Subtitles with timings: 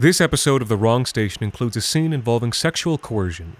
[0.00, 3.56] This episode of The Wrong Station includes a scene involving sexual coercion.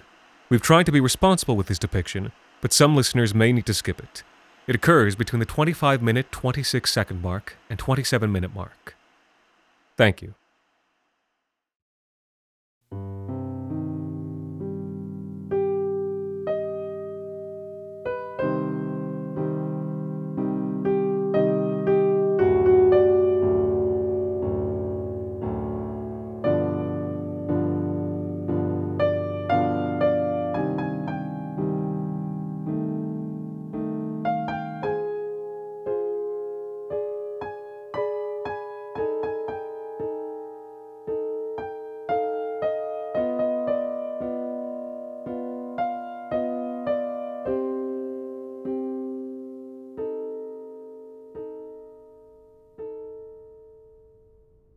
[0.48, 3.98] We've tried to be responsible with this depiction, but some listeners may need to skip
[3.98, 4.22] it.
[4.68, 8.94] It occurs between the 25 minute, 26 second mark and 27 minute mark.
[9.96, 10.34] Thank you.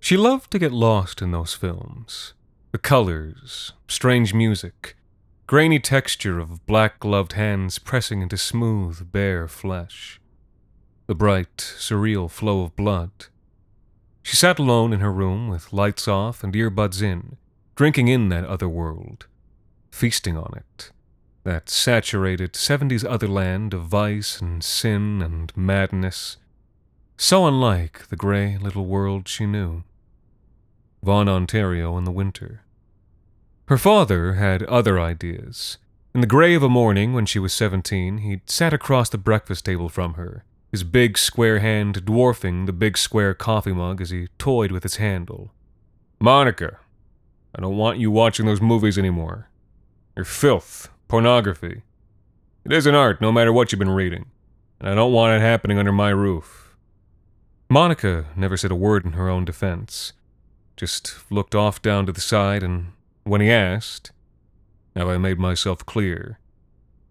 [0.04, 2.34] She loved to get lost in those films.
[2.72, 4.98] The colors, strange music,
[5.46, 10.20] grainy texture of black gloved hands pressing into smooth, bare flesh,
[11.06, 13.12] the bright, surreal flow of blood.
[14.24, 17.38] She sat alone in her room with lights off and earbuds in,
[17.76, 19.28] drinking in that other world,
[19.92, 20.92] feasting on it,
[21.44, 26.38] that saturated 70s otherland of vice and sin and madness,
[27.18, 29.84] so unlike the gray little world she knew.
[31.04, 32.62] Vaughan, Ontario in the winter.
[33.68, 35.78] Her father had other ideas.
[36.14, 39.66] In the gray of a morning when she was seventeen, he'd sat across the breakfast
[39.66, 44.28] table from her, his big square hand dwarfing the big square coffee mug as he
[44.38, 45.52] toyed with its handle.
[46.20, 46.78] Monica,
[47.56, 49.50] I don't want you watching those movies anymore.
[50.14, 51.82] They're filth, pornography.
[52.64, 54.26] It isn't art, no matter what you've been reading,
[54.80, 56.76] and I don't want it happening under my roof.
[57.70, 60.14] Monica never said a word in her own defense
[60.82, 64.12] just looked off down to the side, and when he asked,
[64.96, 66.40] Have I made myself clear?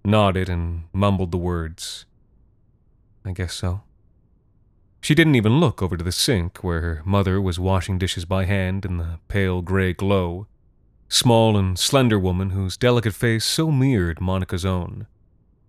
[0.04, 2.04] nodded and mumbled the words.
[3.24, 3.82] I guess so.
[5.00, 8.44] She didn't even look over to the sink where her mother was washing dishes by
[8.44, 10.48] hand in the pale gray glow.
[11.08, 15.06] Small and slender woman whose delicate face so mirrored Monica's own.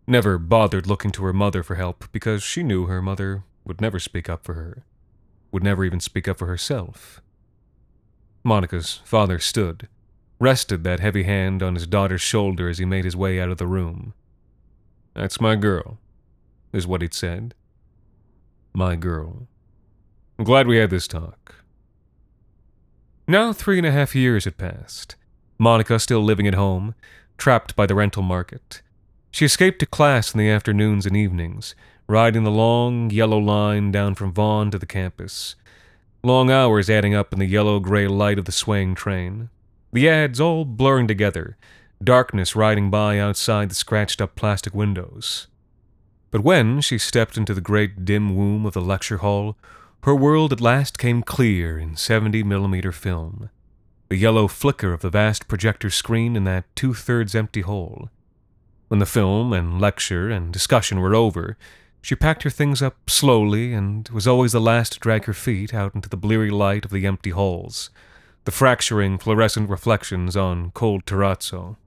[0.07, 3.99] Never bothered looking to her mother for help because she knew her mother would never
[3.99, 4.85] speak up for her,
[5.51, 7.21] would never even speak up for herself.
[8.43, 9.87] Monica's father stood,
[10.39, 13.57] rested that heavy hand on his daughter's shoulder as he made his way out of
[13.57, 14.13] the room.
[15.13, 15.99] That's my girl,
[16.73, 17.53] is what he'd said.
[18.73, 19.47] My girl.
[20.39, 21.55] I'm glad we had this talk.
[23.27, 25.15] Now three and a half years had passed.
[25.59, 26.95] Monica still living at home,
[27.37, 28.81] trapped by the rental market.
[29.29, 31.75] She escaped to class in the afternoons and evenings,
[32.07, 35.55] riding the long, yellow line down from Vaughan to the campus,
[36.23, 39.49] long hours adding up in the yellow gray light of the swaying train.
[39.91, 41.57] The ads all blurring together,
[42.03, 45.47] darkness riding by outside the scratched up plastic windows.
[46.29, 49.57] But when she stepped into the great dim womb of the lecture hall,
[50.03, 53.49] her world at last came clear in 70 millimeter film.
[54.09, 58.09] The yellow flicker of the vast projector screen in that two thirds empty hole.
[58.87, 61.57] When the film and lecture and discussion were over,
[62.01, 65.73] she packed her things up slowly and was always the last to drag her feet
[65.73, 67.91] out into the bleary light of the empty halls,
[68.45, 71.77] the fracturing fluorescent reflections on cold terrazzo.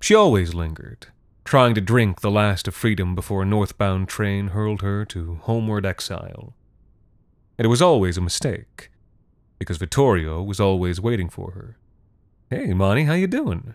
[0.00, 1.06] She always lingered,
[1.44, 5.86] trying to drink the last of freedom before a northbound train hurled her to homeward
[5.86, 6.54] exile.
[7.58, 8.90] And it was always a mistake,
[9.58, 11.76] because Vittorio was always waiting for her.
[12.50, 13.74] Hey, Monty, how you doing?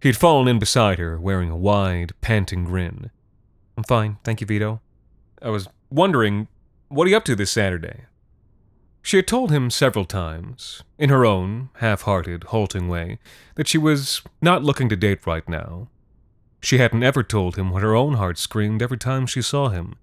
[0.00, 3.10] He'd fallen in beside her, wearing a wide, panting grin.
[3.78, 4.80] I'm fine, thank you, Vito.
[5.40, 6.48] I was wondering,
[6.88, 8.06] what are you up to this Saturday?
[9.02, 13.20] She had told him several times, in her own half hearted, halting way,
[13.54, 15.86] that she was not looking to date right now.
[16.60, 19.94] She hadn't ever told him what her own heart screamed every time she saw him,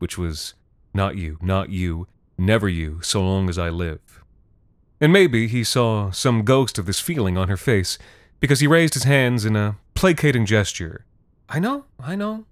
[0.00, 0.54] which was,
[0.92, 4.24] Not you, not you, never you, so long as I live.
[5.00, 7.96] And maybe he saw some ghost of this feeling on her face,
[8.40, 11.04] because he raised his hands in a placating gesture.
[11.48, 12.46] I know, I know,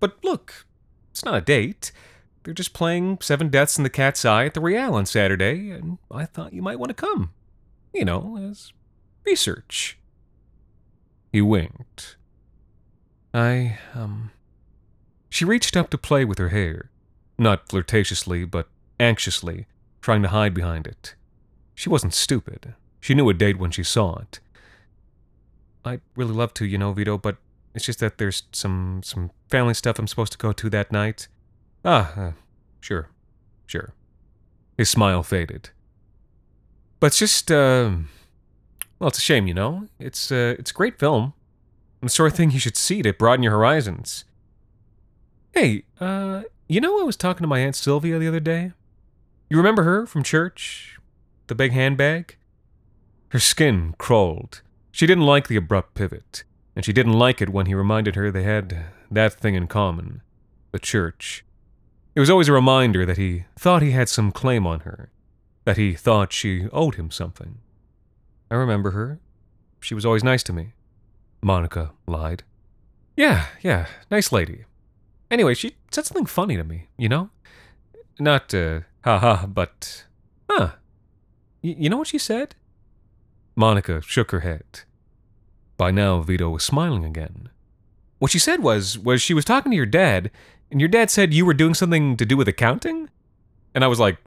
[0.00, 0.66] but look,
[1.10, 1.92] it's not a date.
[2.42, 5.98] They're just playing Seven Deaths in the Cat's Eye at the Real on Saturday, and
[6.10, 7.32] I thought you might want to come.
[7.92, 8.72] You know, as
[9.26, 9.98] research.
[11.32, 12.16] He winked.
[13.32, 14.30] I, um.
[15.28, 16.90] She reached up to play with her hair,
[17.38, 18.68] not flirtatiously, but
[18.98, 19.66] anxiously,
[20.00, 21.14] trying to hide behind it.
[21.74, 22.74] She wasn't stupid.
[23.00, 24.40] She knew a date when she saw it.
[25.84, 27.36] I'd really love to, you know, Vito, but
[27.74, 31.28] it's just that there's some some family stuff I'm supposed to go to that night.
[31.84, 32.32] Ah, uh,
[32.80, 33.08] sure,
[33.66, 33.94] sure.
[34.76, 35.70] His smile faded.
[37.00, 37.90] But it's just, uh,
[38.98, 39.88] well, it's a shame, you know?
[39.98, 41.32] It's, uh, it's a great film.
[42.02, 44.24] The sort of thing you should see to broaden your horizons.
[45.52, 48.72] Hey, uh, you know I was talking to my Aunt Sylvia the other day?
[49.48, 50.98] You remember her from church?
[51.46, 52.36] The big handbag?
[53.30, 54.60] Her skin crawled.
[54.92, 56.44] She didn't like the abrupt pivot,
[56.80, 60.22] and she didn't like it when he reminded her they had that thing in common
[60.72, 61.44] the church.
[62.14, 65.10] It was always a reminder that he thought he had some claim on her,
[65.66, 67.58] that he thought she owed him something.
[68.50, 69.20] I remember her.
[69.80, 70.72] She was always nice to me.
[71.42, 72.44] Monica lied.
[73.14, 74.64] Yeah, yeah, nice lady.
[75.30, 77.28] Anyway, she said something funny to me, you know?
[78.18, 80.04] Not, uh, haha, but,
[80.48, 80.70] huh.
[81.62, 82.54] Y- you know what she said?
[83.54, 84.64] Monica shook her head.
[85.80, 87.48] By now, Vito was smiling again.
[88.18, 90.30] What she said was, was she was talking to your dad,
[90.70, 93.08] and your dad said you were doing something to do with accounting?
[93.74, 94.18] And I was like,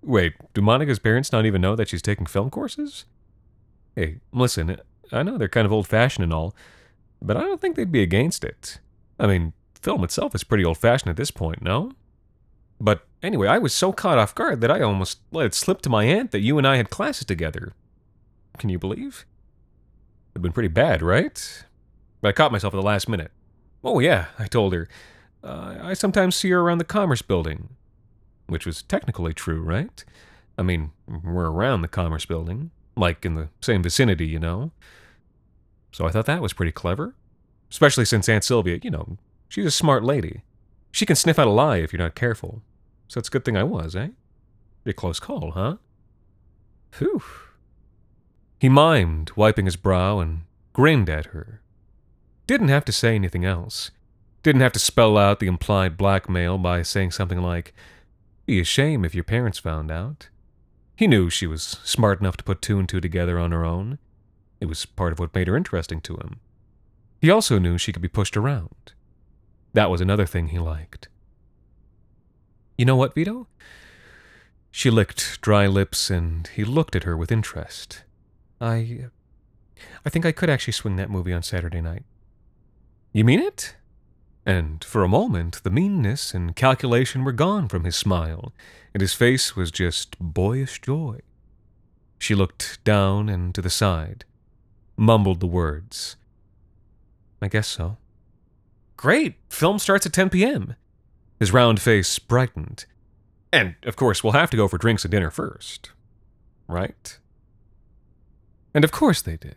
[0.00, 3.04] wait, do Monica's parents not even know that she's taking film courses?
[3.94, 4.78] Hey, listen,
[5.12, 6.54] I know they're kind of old fashioned and all,
[7.20, 8.80] but I don't think they'd be against it.
[9.20, 9.52] I mean,
[9.82, 11.92] film itself is pretty old fashioned at this point, no?
[12.80, 15.90] But anyway, I was so caught off guard that I almost let it slip to
[15.90, 17.74] my aunt that you and I had classes together.
[18.56, 19.26] Can you believe?
[20.34, 21.64] It'd been pretty bad, right?
[22.20, 23.30] But I caught myself at the last minute.
[23.82, 24.88] Oh, yeah, I told her.
[25.42, 27.68] Uh, I sometimes see her around the Commerce Building.
[28.46, 30.04] Which was technically true, right?
[30.58, 34.70] I mean, we're around the Commerce Building, like in the same vicinity, you know?
[35.92, 37.14] So I thought that was pretty clever.
[37.70, 39.16] Especially since Aunt Sylvia, you know,
[39.48, 40.42] she's a smart lady.
[40.90, 42.62] She can sniff out a lie if you're not careful.
[43.08, 44.08] So it's a good thing I was, eh?
[44.86, 45.76] A close call, huh?
[46.92, 47.22] Phew.
[48.58, 50.42] He mimed, wiping his brow, and
[50.72, 51.60] grinned at her.
[52.46, 53.90] Didn't have to say anything else.
[54.42, 57.74] Didn't have to spell out the implied blackmail by saying something like,
[58.46, 60.28] Be a shame if your parents found out.
[60.96, 63.98] He knew she was smart enough to put two and two together on her own.
[64.60, 66.40] It was part of what made her interesting to him.
[67.20, 68.92] He also knew she could be pushed around.
[69.72, 71.08] That was another thing he liked.
[72.78, 73.48] You know what, Vito?
[74.70, 78.02] She licked dry lips and he looked at her with interest.
[78.64, 79.06] I.
[80.06, 82.04] I think I could actually swing that movie on Saturday night.
[83.12, 83.76] You mean it?
[84.46, 88.52] And for a moment, the meanness and calculation were gone from his smile,
[88.92, 91.20] and his face was just boyish joy.
[92.18, 94.24] She looked down and to the side,
[94.96, 96.16] mumbled the words.
[97.42, 97.98] I guess so.
[98.96, 99.36] Great!
[99.48, 100.76] Film starts at 10 p.m.
[101.38, 102.86] His round face brightened.
[103.52, 105.90] And, of course, we'll have to go for drinks and dinner first.
[106.68, 107.18] Right?
[108.74, 109.56] And of course they did.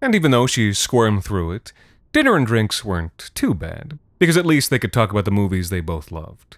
[0.00, 1.72] And even though she squirmed through it,
[2.12, 5.68] dinner and drinks weren't too bad, because at least they could talk about the movies
[5.68, 6.56] they both loved.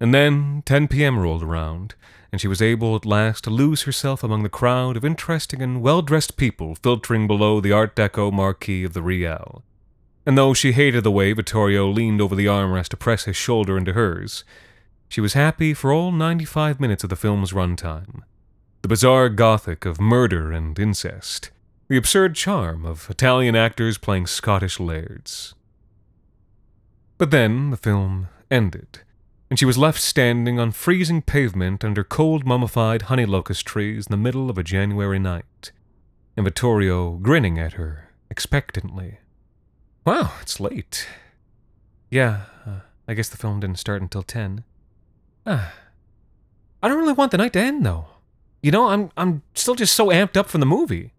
[0.00, 1.18] And then 10 p.m.
[1.18, 1.94] rolled around,
[2.32, 5.80] and she was able at last to lose herself among the crowd of interesting and
[5.80, 9.62] well dressed people filtering below the Art Deco marquee of the Real.
[10.26, 13.76] And though she hated the way Vittorio leaned over the armrest to press his shoulder
[13.76, 14.44] into hers,
[15.08, 18.22] she was happy for all 95 minutes of the film's runtime
[18.82, 21.50] the bizarre gothic of murder and incest,
[21.88, 25.54] the absurd charm of Italian actors playing Scottish lairds.
[27.16, 29.00] But then the film ended,
[29.48, 34.10] and she was left standing on freezing pavement under cold mummified honey locust trees in
[34.10, 35.70] the middle of a January night,
[36.36, 39.18] and Vittorio grinning at her expectantly.
[40.04, 41.06] Wow, it's late.
[42.10, 44.64] Yeah, uh, I guess the film didn't start until 10.
[45.46, 45.72] Ah.
[46.82, 48.06] I don't really want the night to end, though.
[48.62, 51.12] You know, I'm I'm still just so amped up from the movie.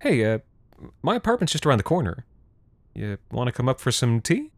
[0.00, 0.38] Hey, uh,
[1.02, 2.26] my apartment's just around the corner.
[2.94, 4.50] You want to come up for some tea?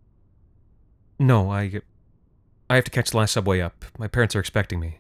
[1.19, 1.81] No, I
[2.69, 3.85] I have to catch the last subway up.
[3.97, 4.99] My parents are expecting me.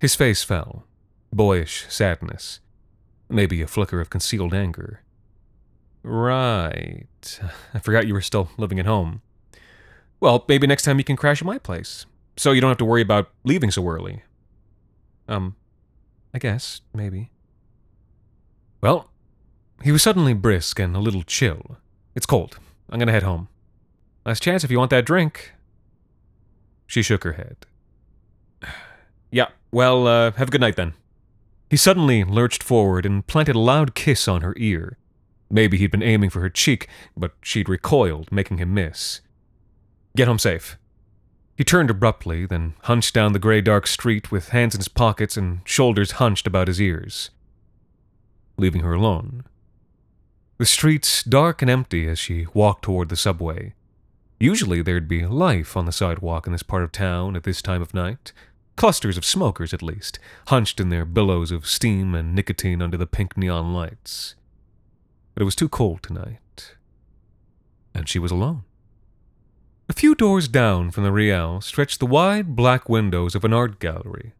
[0.00, 0.84] His face fell,
[1.32, 2.60] boyish sadness,
[3.28, 5.02] maybe a flicker of concealed anger.
[6.02, 7.06] Right.
[7.74, 9.22] I forgot you were still living at home.
[10.20, 12.06] Well, maybe next time you can crash at my place,
[12.36, 14.22] so you don't have to worry about leaving so early.
[15.28, 15.54] Um,
[16.32, 17.30] I guess, maybe.
[18.80, 19.10] Well,
[19.82, 21.78] he was suddenly brisk and a little chill.
[22.14, 22.58] It's cold.
[22.90, 23.48] I'm gonna head home.
[24.24, 25.52] Last chance if you want that drink.
[26.86, 27.56] She shook her head.
[29.30, 30.94] yeah, well, uh, have a good night then.
[31.70, 34.96] He suddenly lurched forward and planted a loud kiss on her ear.
[35.50, 39.20] Maybe he'd been aiming for her cheek, but she'd recoiled, making him miss.
[40.16, 40.78] Get home safe.
[41.58, 45.36] He turned abruptly, then hunched down the gray dark street with hands in his pockets
[45.36, 47.30] and shoulders hunched about his ears,
[48.56, 49.42] leaving her alone.
[50.58, 53.74] The streets dark and empty as she walked toward the subway.
[54.38, 57.82] Usually there'd be life on the sidewalk in this part of town at this time
[57.82, 58.32] of night,
[58.76, 63.04] clusters of smokers at least, hunched in their billows of steam and nicotine under the
[63.04, 64.36] pink neon lights.
[65.34, 66.76] But it was too cold tonight,
[67.92, 68.62] and she was alone.
[69.90, 73.78] A few doors down from the Riel stretched the wide black windows of an art
[73.78, 74.34] gallery,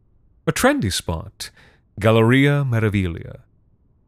[0.47, 1.49] a trendy spot,
[1.99, 3.41] Galleria Meraviglia.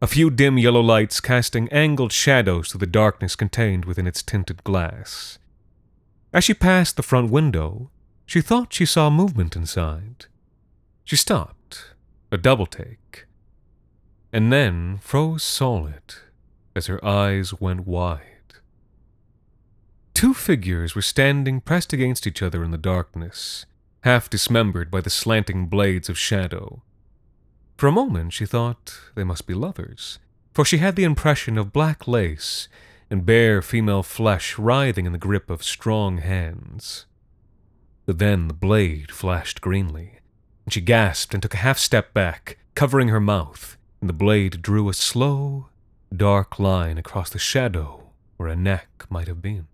[0.03, 4.63] A few dim yellow lights casting angled shadows through the darkness contained within its tinted
[4.63, 5.39] glass.
[6.31, 7.89] As she passed the front window,
[8.27, 10.27] she thought she saw movement inside.
[11.03, 11.95] She stopped,
[12.31, 13.25] a double take,
[14.31, 16.03] and then froze solid
[16.75, 18.30] as her eyes went wide.
[20.21, 23.65] Two figures were standing pressed against each other in the darkness,
[24.01, 26.83] half dismembered by the slanting blades of shadow.
[27.75, 30.19] For a moment she thought they must be lovers,
[30.53, 32.67] for she had the impression of black lace
[33.09, 37.07] and bare female flesh writhing in the grip of strong hands.
[38.05, 40.19] But then the blade flashed greenly,
[40.65, 44.61] and she gasped and took a half step back, covering her mouth, and the blade
[44.61, 45.69] drew a slow,
[46.15, 49.65] dark line across the shadow where a neck might have been.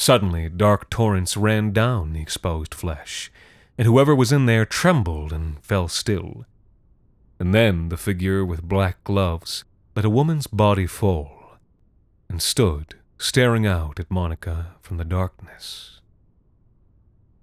[0.00, 3.32] Suddenly, dark torrents ran down the exposed flesh,
[3.76, 6.46] and whoever was in there trembled and fell still.
[7.40, 9.64] And then the figure with black gloves
[9.96, 11.56] let a woman's body fall
[12.28, 16.00] and stood staring out at Monica from the darkness.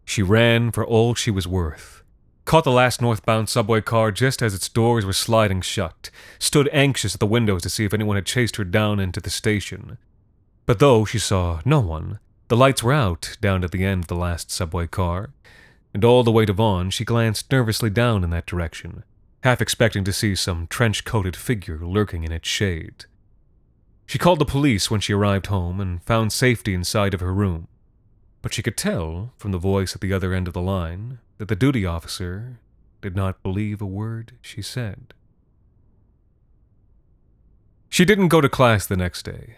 [0.05, 2.03] She ran for all she was worth,
[2.45, 6.09] caught the last northbound subway car just as its doors were sliding shut,
[6.39, 9.29] stood anxious at the windows to see if anyone had chased her down into the
[9.29, 9.97] station.
[10.65, 14.07] But though she saw no one, the lights were out down at the end of
[14.07, 15.31] the last subway car,
[15.93, 19.03] and all the way to Vaughan she glanced nervously down in that direction,
[19.43, 23.05] half expecting to see some trench coated figure lurking in its shade.
[24.05, 27.67] She called the police when she arrived home and found safety inside of her room,
[28.41, 31.47] but she could tell from the voice at the other end of the line that
[31.47, 32.59] the duty officer
[33.01, 35.13] did not believe a word she said.
[37.89, 39.55] She didn't go to class the next day.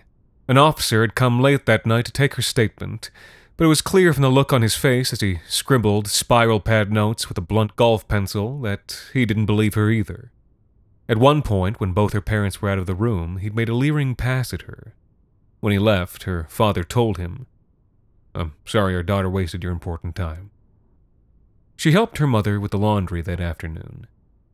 [0.47, 3.11] An officer had come late that night to take her statement,
[3.57, 6.91] but it was clear from the look on his face as he scribbled spiral pad
[6.91, 10.31] notes with a blunt golf pencil that he didn't believe her either.
[11.09, 13.75] At one point, when both her parents were out of the room, he'd made a
[13.75, 14.93] leering pass at her.
[15.59, 17.47] When he left, her father told him,
[18.35, 20.51] I'm sorry our daughter wasted your important time.
[21.75, 24.07] She helped her mother with the laundry that afternoon.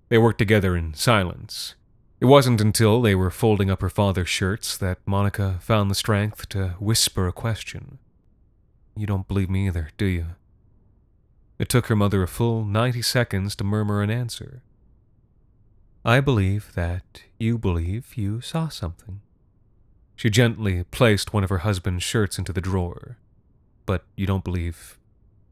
[0.09, 1.75] They worked together in silence,
[2.23, 6.47] it wasn't until they were folding up her father's shirts that Monica found the strength
[6.47, 7.99] to whisper a question.
[8.95, 10.27] You don't believe me either, do you?
[11.59, 14.63] It took her mother a full ninety seconds to murmur an answer.
[16.05, 19.19] I believe that you believe you saw something.
[20.15, 23.17] She gently placed one of her husband's shirts into the drawer,
[23.85, 24.97] but you don't believe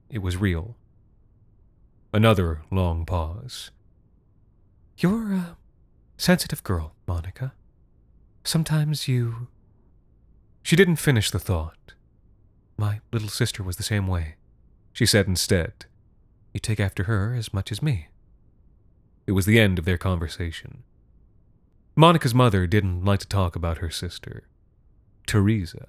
[0.10, 0.78] it was real.
[2.14, 3.72] Another long pause.
[4.98, 5.46] You're, uh,
[6.22, 7.52] Sensitive girl, Monica.
[8.44, 9.48] Sometimes you.
[10.62, 11.96] She didn't finish the thought.
[12.78, 14.36] My little sister was the same way.
[14.94, 15.74] She said instead,
[16.54, 18.10] You take after her as much as me.
[19.26, 20.84] It was the end of their conversation.
[21.96, 24.44] Monica's mother didn't like to talk about her sister,
[25.26, 25.88] Teresa.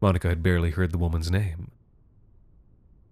[0.00, 1.70] Monica had barely heard the woman's name.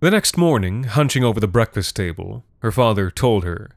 [0.00, 3.76] The next morning, hunching over the breakfast table, her father told her,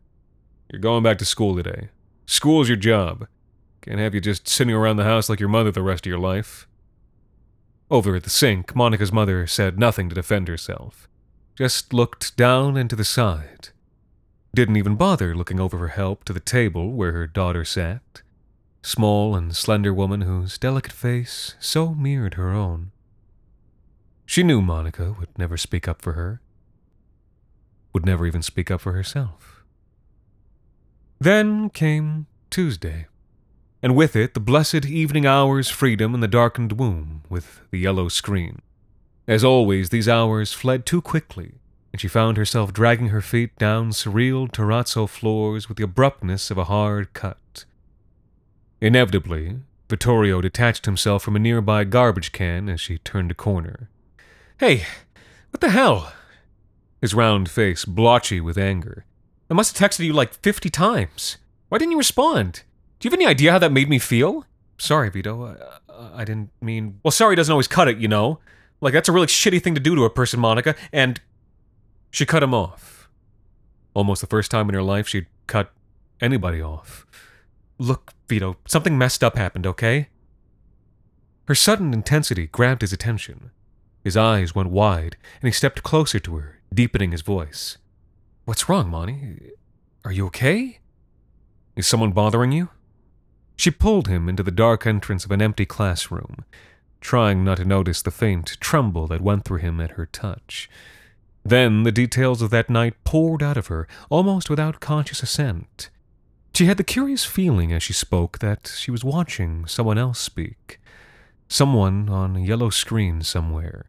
[0.71, 1.89] You're going back to school today.
[2.25, 3.27] School's your job.
[3.81, 6.19] Can't have you just sitting around the house like your mother the rest of your
[6.19, 6.67] life.
[7.89, 11.09] Over at the sink, Monica's mother said nothing to defend herself,
[11.57, 13.69] just looked down and to the side.
[14.55, 18.21] Didn't even bother looking over for help to the table where her daughter sat,
[18.81, 22.91] small and slender woman whose delicate face so mirrored her own.
[24.25, 26.39] She knew Monica would never speak up for her,
[27.91, 29.50] would never even speak up for herself.
[31.21, 33.05] Then came Tuesday,
[33.83, 38.07] and with it the blessed evening hour's freedom in the darkened womb with the yellow
[38.07, 38.63] screen.
[39.27, 41.51] As always, these hours fled too quickly,
[41.93, 46.57] and she found herself dragging her feet down surreal terrazzo floors with the abruptness of
[46.57, 47.65] a hard cut.
[48.81, 49.59] Inevitably,
[49.91, 53.91] Vittorio detached himself from a nearby garbage can as she turned a corner.
[54.59, 54.87] Hey,
[55.51, 56.13] what the hell?
[56.99, 59.05] His round face blotchy with anger.
[59.51, 61.37] I must have texted you like 50 times.
[61.67, 62.63] Why didn't you respond?
[62.99, 64.45] Do you have any idea how that made me feel?
[64.77, 65.57] Sorry, Vito.
[65.89, 67.01] I, I didn't mean.
[67.03, 68.39] Well, sorry doesn't always cut it, you know?
[68.79, 71.19] Like, that's a really shitty thing to do to a person, Monica, and.
[72.11, 73.09] She cut him off.
[73.93, 75.71] Almost the first time in her life she'd cut
[76.21, 77.05] anybody off.
[77.77, 80.07] Look, Vito, something messed up happened, okay?
[81.47, 83.51] Her sudden intensity grabbed his attention.
[84.03, 87.77] His eyes went wide, and he stepped closer to her, deepening his voice.
[88.51, 89.53] What's wrong, Monty?
[90.03, 90.79] Are you okay?
[91.77, 92.67] Is someone bothering you?
[93.55, 96.43] She pulled him into the dark entrance of an empty classroom,
[96.99, 100.69] trying not to notice the faint tremble that went through him at her touch.
[101.45, 105.89] Then the details of that night poured out of her, almost without conscious assent.
[106.53, 110.81] She had the curious feeling as she spoke that she was watching someone else speak.
[111.47, 113.85] Someone on a yellow screen somewhere.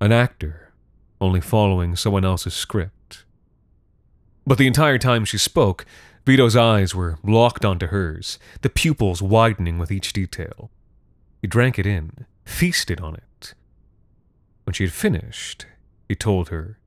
[0.00, 0.72] An actor,
[1.20, 3.24] only following someone else's script.
[4.46, 5.86] But the entire time she spoke,
[6.26, 10.70] Vito's eyes were locked onto hers, the pupils widening with each detail.
[11.40, 13.54] He drank it in, feasted on it.
[14.64, 15.66] When she had finished,
[16.08, 16.78] he told her,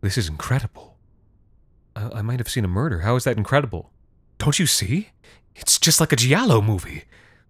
[0.00, 0.96] This is incredible.
[1.94, 3.00] I, I might have seen a murder.
[3.00, 3.90] How is that incredible?
[4.38, 5.10] Don't you see?
[5.54, 7.04] It's just like a Giallo movie.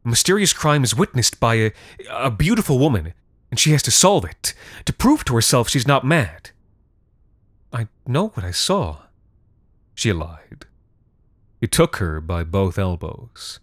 [0.04, 1.72] A mysterious crime is witnessed by a,
[2.10, 3.12] a beautiful woman,
[3.50, 4.54] and she has to solve it,
[4.84, 6.50] to prove to herself she's not mad.
[7.72, 9.02] I know what I saw,
[9.96, 10.66] she lied.
[11.58, 13.60] He took her by both elbows.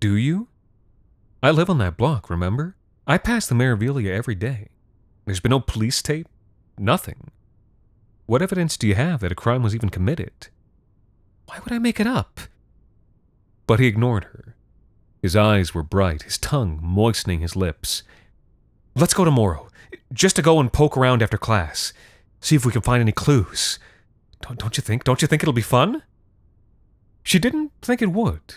[0.00, 0.48] Do you?
[1.42, 2.76] I live on that block, remember?
[3.06, 4.68] I pass the Meraviglia every day.
[5.24, 6.26] There's been no police tape,
[6.76, 7.30] nothing.
[8.26, 10.48] What evidence do you have that a crime was even committed?
[11.46, 12.40] Why would I make it up?
[13.68, 14.56] But he ignored her.
[15.22, 18.02] His eyes were bright, his tongue moistening his lips.
[18.96, 19.68] Let's go tomorrow,
[20.12, 21.92] just to go and poke around after class.
[22.40, 23.78] See if we can find any clues.
[24.42, 25.04] Don't, don't you think?
[25.04, 26.02] Don't you think it'll be fun?
[27.22, 28.54] She didn't think it would.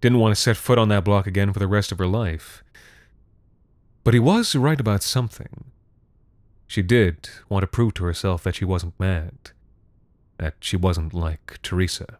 [0.00, 2.64] Didn't want to set foot on that block again for the rest of her life.
[4.02, 5.66] But he was right about something.
[6.66, 9.50] She did want to prove to herself that she wasn't mad,
[10.38, 12.18] that she wasn't like Teresa.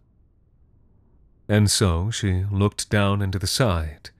[1.49, 4.11] And so she looked down into the side.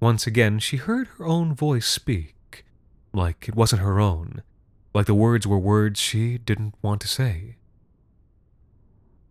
[0.00, 2.64] Once again, she heard her own voice speak,
[3.12, 4.42] like it wasn't her own,
[4.94, 7.57] like the words were words she didn't want to say.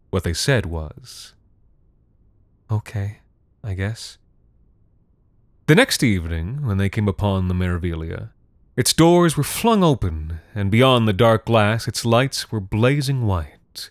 [0.09, 1.33] What they said was,
[2.71, 3.19] Okay,
[3.63, 4.17] I guess.
[5.67, 8.29] The next evening, when they came upon the Meraviglia,
[8.75, 13.89] its doors were flung open, and beyond the dark glass its lights were blazing white.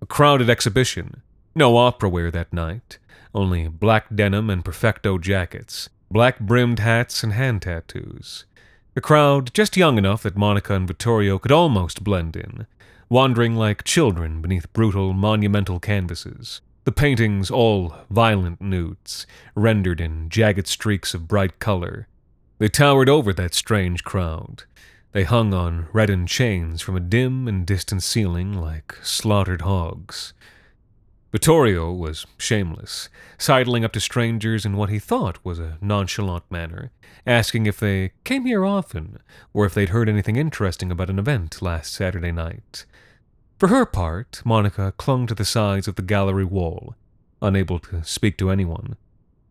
[0.00, 1.22] A crowded exhibition.
[1.54, 2.98] No opera wear that night,
[3.34, 8.44] only black denim and perfecto jackets, black brimmed hats and hand tattoos.
[8.96, 12.66] A crowd just young enough that Monica and Vittorio could almost blend in,
[13.10, 16.60] wandering like children beneath brutal, monumental canvases.
[16.84, 22.06] The paintings all violent nudes, rendered in jagged streaks of bright color.
[22.58, 24.62] They towered over that strange crowd.
[25.10, 30.32] They hung on reddened chains from a dim and distant ceiling like slaughtered hogs.
[31.32, 36.90] Vittorio was shameless, sidling up to strangers in what he thought was a nonchalant manner,
[37.24, 39.18] asking if they came here often,
[39.54, 42.84] or if they'd heard anything interesting about an event last Saturday night.
[43.58, 46.96] For her part, Monica clung to the sides of the gallery wall,
[47.40, 48.96] unable to speak to anyone,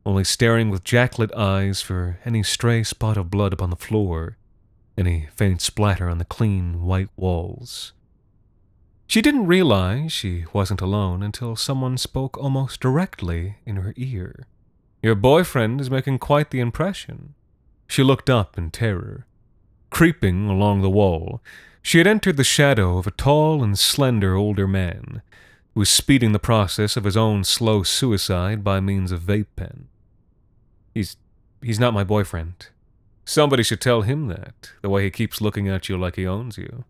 [0.05, 4.35] only staring with jacklit eyes for any stray spot of blood upon the floor,
[4.97, 7.93] any faint splatter on the clean white walls.
[9.09, 14.45] She didn't realize she wasn't alone until someone spoke almost directly in her ear.
[15.01, 17.33] Your boyfriend is making quite the impression.
[17.87, 19.25] She looked up in terror.
[19.89, 21.41] Creeping along the wall,
[21.81, 25.23] she had entered the shadow of a tall and slender older man
[25.73, 29.87] who was speeding the process of his own slow suicide by means of vape pen.
[30.93, 31.17] He's
[31.63, 32.67] he's not my boyfriend.
[33.25, 36.59] Somebody should tell him that, the way he keeps looking at you like he owns
[36.59, 36.85] you.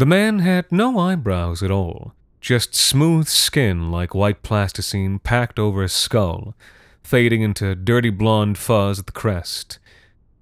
[0.00, 5.82] The man had no eyebrows at all, just smooth skin like white plasticine packed over
[5.82, 6.54] his skull,
[7.02, 9.78] fading into dirty blonde fuzz at the crest.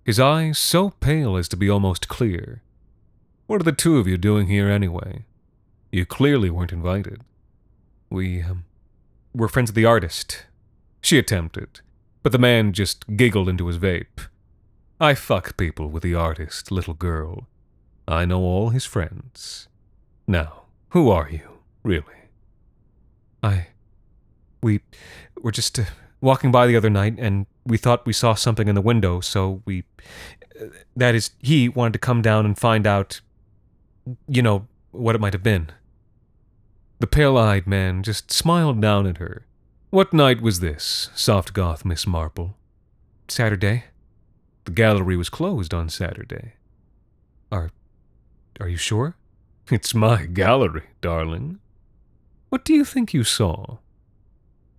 [0.05, 2.62] His eyes so pale as to be almost clear,
[3.49, 5.25] what are the two of you doing here anyway?
[5.90, 7.23] You clearly weren't invited.
[8.11, 8.64] We, um,
[9.35, 10.47] we're friends of the artist.
[11.01, 11.81] She attempted,
[12.23, 14.29] but the man just giggled into his vape.
[15.01, 17.49] I fuck people with the artist, little girl.
[18.09, 19.68] I know all his friends.
[20.27, 22.05] Now, who are you, really?
[23.42, 23.68] I.
[24.61, 24.81] We
[25.40, 25.85] were just uh,
[26.21, 29.62] walking by the other night, and we thought we saw something in the window, so
[29.64, 29.85] we.
[30.61, 30.66] Uh,
[30.97, 33.21] that is, he wanted to come down and find out
[34.29, 35.71] you know, what it might have been.
[37.01, 39.47] The pale eyed man just smiled down at her.
[39.90, 42.57] What night was this, soft goth Miss Marple?
[43.29, 43.85] Saturday.
[44.64, 46.55] The gallery was closed on Saturday.
[47.51, 47.71] Are.
[48.61, 49.16] Are you sure?
[49.71, 51.59] It's my gallery, darling.
[52.49, 53.79] What do you think you saw?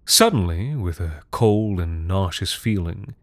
[0.06, 3.15] Suddenly, with a cold and nauseous feeling,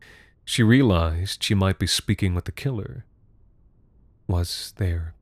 [0.44, 3.04] she realized she might be speaking with the killer.
[4.28, 5.16] Was there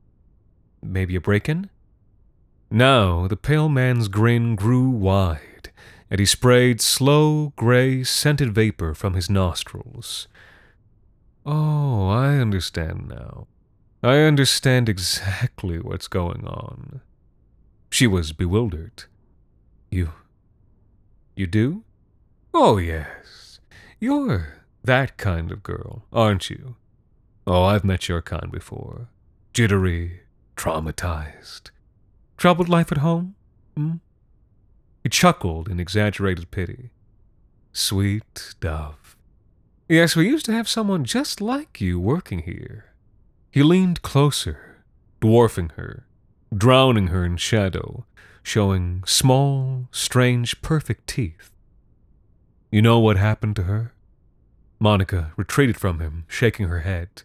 [0.85, 1.69] Maybe a break in?
[2.69, 5.71] Now the pale man's grin grew wide,
[6.09, 10.27] and he sprayed slow, gray, scented vapor from his nostrils.
[11.45, 13.47] Oh, I understand now.
[14.03, 17.01] I understand exactly what's going on.
[17.89, 19.05] She was bewildered.
[19.89, 20.11] You.
[21.35, 21.83] You do?
[22.53, 23.59] Oh, yes.
[23.99, 26.75] You're that kind of girl, aren't you?
[27.47, 29.09] Oh, I've met your kind before.
[29.53, 30.19] Jittery,
[30.55, 31.71] traumatized.
[32.37, 33.35] Troubled life at home?
[33.75, 33.93] Hmm?
[35.03, 36.89] He chuckled in exaggerated pity.
[37.71, 39.15] Sweet dove.
[39.87, 42.94] Yes, we used to have someone just like you working here.
[43.55, 44.83] He leaned closer,
[45.21, 46.05] dwarfing her,
[46.53, 48.05] drowning her in shadow,
[48.43, 51.51] showing small, strange, perfect teeth.
[52.69, 53.93] You know what happened to her?
[54.77, 57.23] Monica retreated from him, shaking her head.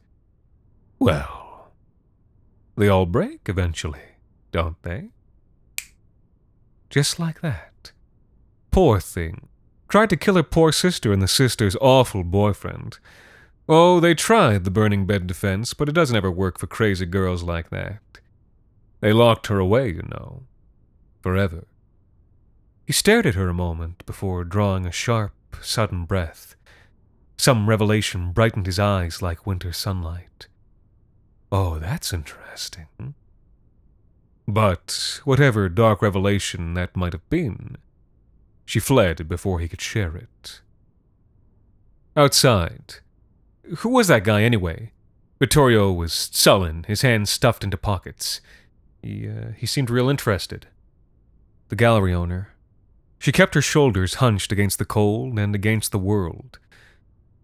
[1.00, 1.72] Well,
[2.76, 4.14] they all break eventually,
[4.52, 5.08] don't they?
[6.90, 7.90] Just like that.
[8.70, 9.48] Poor thing.
[9.88, 13.00] Tried to kill her poor sister and the sister's awful boyfriend.
[13.72, 17.44] Oh, they tried the burning bed defense, but it doesn't ever work for crazy girls
[17.44, 18.02] like that.
[18.98, 20.42] They locked her away, you know.
[21.20, 21.68] Forever.
[22.84, 26.56] He stared at her a moment before drawing a sharp, sudden breath.
[27.36, 30.48] Some revelation brightened his eyes like winter sunlight.
[31.52, 33.14] Oh, that's interesting.
[34.48, 37.76] But whatever dark revelation that might have been,
[38.66, 40.60] she fled before he could share it.
[42.16, 42.96] Outside.
[43.78, 44.92] Who was that guy anyway?
[45.38, 48.40] Vittorio was sullen, his hands stuffed into pockets.
[49.02, 50.66] He, uh, he seemed real interested.
[51.68, 52.50] The gallery owner.
[53.18, 56.58] She kept her shoulders hunched against the cold and against the world.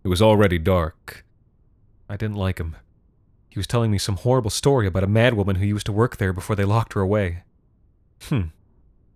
[0.04, 1.24] It was already dark.
[2.08, 2.76] I didn't like him.
[3.48, 6.32] He was telling me some horrible story about a madwoman who used to work there
[6.32, 7.44] before they locked her away.
[8.22, 8.48] Hmm.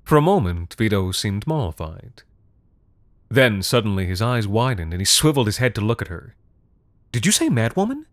[0.05, 2.23] For a moment, Vito seemed mollified.
[3.29, 6.35] Then, suddenly, his eyes widened and he swiveled his head to look at her.
[7.13, 8.05] Did you say madwoman?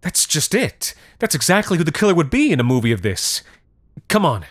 [0.00, 0.94] That's just it.
[1.18, 3.42] That's exactly who the killer would be in a movie of this.
[4.08, 4.46] Come on.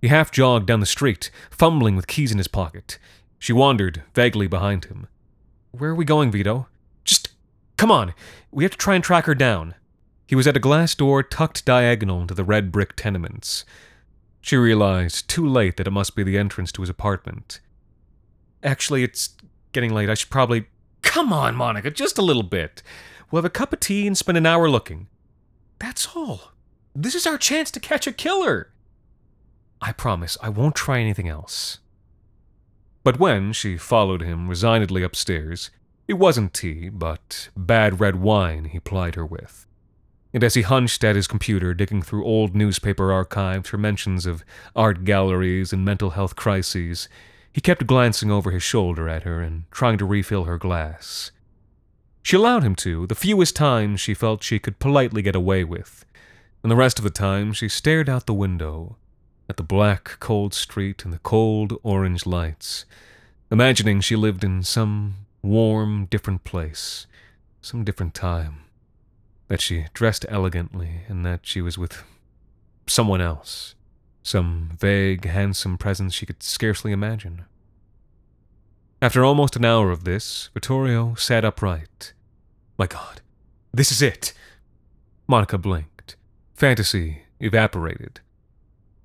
[0.00, 2.98] He half jogged down the street, fumbling with keys in his pocket.
[3.38, 5.08] She wandered vaguely behind him.
[5.72, 6.68] Where are we going, Vito?
[7.04, 7.30] Just
[7.76, 8.14] come on.
[8.50, 9.74] We have to try and track her down.
[10.26, 13.64] He was at a glass door tucked diagonal into the red brick tenements.
[14.40, 17.60] She realized too late that it must be the entrance to his apartment.
[18.62, 19.30] Actually, it's
[19.72, 20.08] getting late.
[20.10, 20.66] I should probably.
[21.02, 22.82] Come on, Monica, just a little bit.
[23.30, 25.08] We'll have a cup of tea and spend an hour looking.
[25.78, 26.52] That's all.
[26.94, 28.70] This is our chance to catch a killer.
[29.80, 31.78] I promise I won't try anything else.
[33.04, 35.70] But when she followed him resignedly upstairs,
[36.08, 39.68] it wasn't tea, but bad red wine he plied her with
[40.32, 44.44] and as he hunched at his computer, digging through old newspaper archives for mentions of
[44.76, 47.08] art galleries and mental health crises,
[47.58, 51.32] he kept glancing over his shoulder at her and trying to refill her glass.
[52.22, 56.04] She allowed him to, the fewest times she felt she could politely get away with,
[56.62, 58.94] and the rest of the time she stared out the window
[59.48, 62.84] at the black, cold street and the cold, orange lights,
[63.50, 67.08] imagining she lived in some warm, different place,
[67.60, 68.60] some different time
[69.48, 72.04] that she dressed elegantly and that she was with
[72.86, 73.74] someone else,
[74.22, 77.44] some vague, handsome presence she could scarcely imagine.
[79.00, 82.12] After almost an hour of this, Vittorio sat upright.
[82.78, 83.20] My God,
[83.72, 84.32] this is it!
[85.26, 86.16] Monica blinked.
[86.54, 88.20] Fantasy evaporated.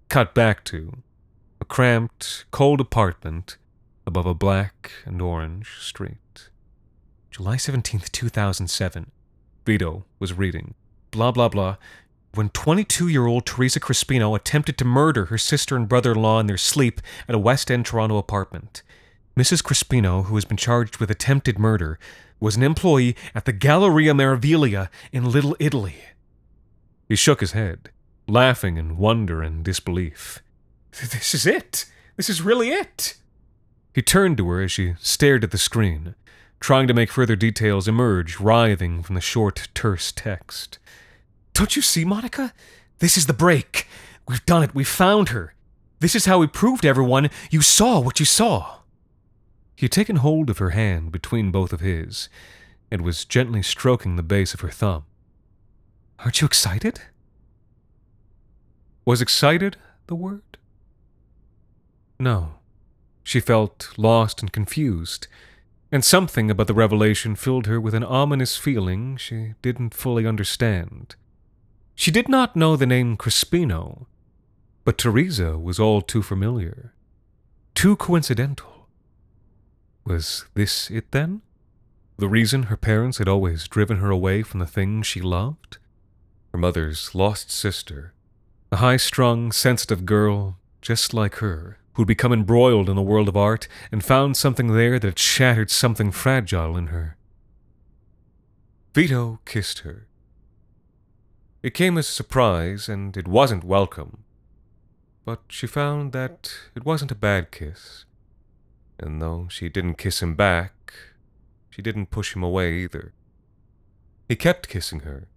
[0.09, 0.97] Cut back to
[1.61, 3.57] a cramped, cold apartment
[4.05, 6.49] above a black and orange street.
[7.31, 9.11] July 17th, 2007.
[9.65, 10.73] Vito was reading.
[11.11, 11.77] Blah, blah, blah.
[12.35, 16.39] When 22 year old Teresa Crispino attempted to murder her sister and brother in law
[16.39, 18.81] in their sleep at a West End Toronto apartment.
[19.37, 19.63] Mrs.
[19.63, 21.99] Crispino, who has been charged with attempted murder,
[22.39, 25.97] was an employee at the Galleria Meraviglia in Little Italy.
[27.07, 27.89] He shook his head,
[28.27, 30.41] laughing in wonder and disbelief.
[30.91, 31.85] This is it!
[32.17, 33.15] This is really it!
[33.93, 36.15] He turned to her as she stared at the screen
[36.59, 40.79] trying to make further details emerge, writhing from the short, terse text.
[41.53, 42.53] Don't you see, Monica?
[42.99, 43.87] This is the break.
[44.27, 44.75] We've done it.
[44.75, 45.53] We've found her.
[45.99, 48.79] This is how we proved everyone you saw what you saw.
[49.75, 52.29] He had taken hold of her hand between both of his
[52.91, 55.05] and was gently stroking the base of her thumb.
[56.19, 57.01] Aren't you excited?
[59.05, 60.57] Was excited the word?
[62.19, 62.55] No.
[63.23, 65.27] She felt lost and confused
[65.93, 71.15] and something about the revelation filled her with an ominous feeling she didn't fully understand.
[71.95, 74.07] She did not know the name Crispino,
[74.83, 76.93] But Teresa was all too familiar,
[77.73, 78.87] too coincidental.
[80.05, 81.41] Was this it then?
[82.17, 85.77] The reason her parents had always driven her away from the things she loved?
[86.51, 88.13] Her mother's lost sister,
[88.71, 93.37] a high strung, sensitive girl just like her, who'd become embroiled in the world of
[93.37, 97.15] art and found something there that shattered something fragile in her.
[98.93, 100.07] Vito kissed her.
[101.63, 104.25] It came as a surprise, and it wasn't welcome.
[105.23, 108.03] But she found that it wasn't a bad kiss.
[108.99, 110.93] And though she didn't kiss him back,
[111.69, 113.13] she didn't push him away either.
[114.27, 115.29] He kept kissing her,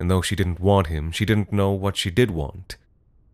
[0.00, 2.76] and though she didn't want him, she didn't know what she did want,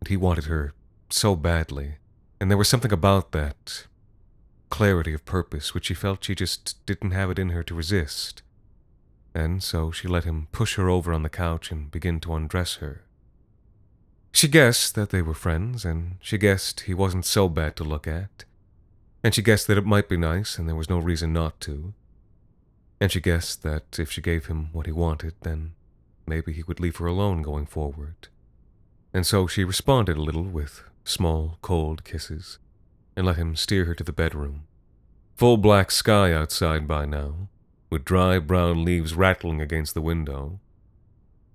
[0.01, 0.75] and he wanted her
[1.09, 1.95] so badly.
[2.39, 3.87] And there was something about that
[4.69, 8.43] clarity of purpose which she felt she just didn't have it in her to resist.
[9.37, 12.77] And so she let him push her over on the couch and begin to undress
[12.77, 13.03] her.
[14.33, 18.07] She guessed that they were friends, and she guessed he wasn't so bad to look
[18.07, 18.47] at.
[19.23, 21.93] And she guessed that it might be nice, and there was no reason not to.
[22.99, 25.75] And she guessed that if she gave him what he wanted, then
[26.27, 28.29] maybe he would leave her alone going forward.
[29.13, 32.59] And so she responded a little with small, cold kisses,
[33.15, 34.63] and let him steer her to the bedroom.
[35.35, 37.49] Full black sky outside by now,
[37.91, 40.59] with dry brown leaves rattling against the window.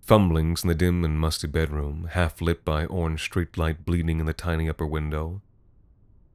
[0.02, 4.34] Fumblings in the dim and musty bedroom, half lit by orange streetlight bleeding in the
[4.34, 5.42] tiny upper window.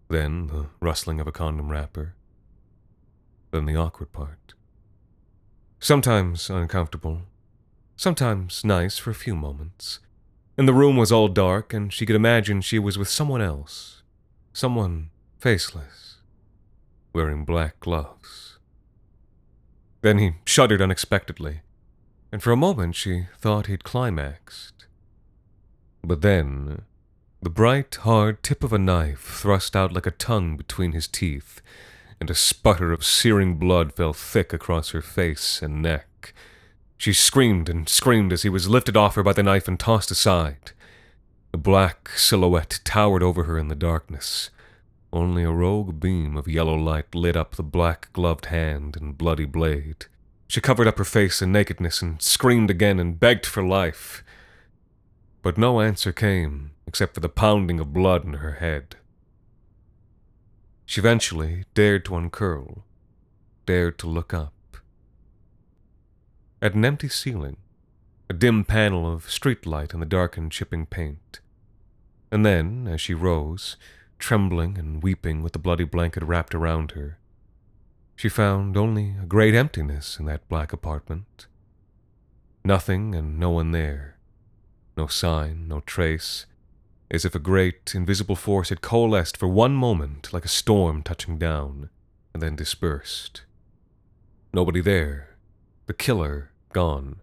[0.09, 2.15] Then the rustling of a condom wrapper.
[3.51, 4.55] Then the awkward part.
[5.81, 7.23] Sometimes uncomfortable,
[7.97, 10.01] sometimes nice for a few moments.
[10.57, 14.03] And the room was all dark, and she could imagine she was with someone else.
[14.53, 16.17] Someone faceless,
[17.13, 18.46] wearing black gloves.
[20.07, 21.63] Then he shuddered unexpectedly,
[22.31, 24.87] and for a moment she thought he'd climaxed.
[26.05, 26.83] But then,
[27.43, 31.61] the bright, hard tip of a knife thrust out like a tongue between his teeth,
[32.21, 36.33] and a sputter of searing blood fell thick across her face and neck.
[36.97, 40.13] She screamed and screamed as he was lifted off her by the knife and tossed
[40.13, 40.71] aside.
[41.53, 44.51] A black silhouette towered over her in the darkness,
[45.17, 49.47] only a rogue beam of yellow light lit up the black gloved hand and bloody
[49.47, 50.07] blade.
[50.47, 54.23] She covered up her face in nakedness and screamed again and begged for life.
[55.43, 58.97] But no answer came except for the pounding of blood in her head.
[60.85, 62.85] She eventually dared to uncurl,
[63.65, 64.53] dared to look up.
[66.61, 67.57] At an empty ceiling,
[68.29, 71.41] a dim panel of streetlight in the darkened chipping paint.
[72.31, 73.77] And then, as she rose,
[74.19, 77.19] trembling and weeping with the bloody blanket wrapped around her.
[78.17, 81.47] She found only a great emptiness in that black apartment.
[82.65, 84.17] Nothing and no one there.
[84.97, 86.47] No sign, no trace,
[87.11, 91.39] as if a great, invisible force had coalesced for one moment like a storm touching
[91.39, 91.91] down,
[92.33, 93.43] and then dispersed.
[94.53, 95.37] Nobody there.
[95.87, 97.21] The killer gone.